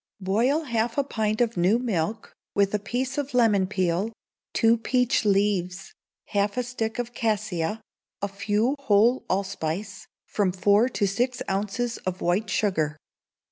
Boil 0.19 0.63
half 0.63 0.97
a 0.97 1.03
pint 1.03 1.41
of 1.41 1.55
new 1.57 1.77
milk, 1.77 2.33
with 2.55 2.73
a 2.73 2.79
piece 2.79 3.19
of 3.19 3.35
lemon 3.35 3.67
peel, 3.67 4.11
two 4.51 4.75
peach 4.79 5.25
leaves, 5.25 5.93
half 6.29 6.57
a 6.57 6.63
stick 6.63 6.97
of 6.97 7.13
cassia, 7.13 7.79
a 8.19 8.27
few 8.27 8.75
whole 8.79 9.23
allspice, 9.29 10.07
from 10.25 10.51
four 10.51 10.89
to 10.89 11.05
six 11.05 11.43
ounces 11.47 11.97
of 11.97 12.19
white 12.19 12.49
sugar. 12.49 12.97